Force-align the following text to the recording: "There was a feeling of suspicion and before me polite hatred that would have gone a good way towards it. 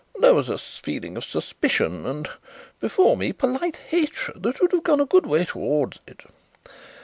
"There 0.17 0.33
was 0.33 0.49
a 0.49 0.57
feeling 0.57 1.15
of 1.15 1.23
suspicion 1.23 2.07
and 2.07 2.27
before 2.79 3.15
me 3.15 3.33
polite 3.33 3.75
hatred 3.89 4.41
that 4.41 4.59
would 4.59 4.71
have 4.71 4.81
gone 4.83 4.99
a 4.99 5.05
good 5.05 5.27
way 5.27 5.45
towards 5.45 5.99
it. 6.07 6.23